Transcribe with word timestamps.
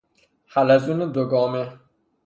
حلزون 0.53 0.99
دو 1.13 1.23
گامه 1.31 1.63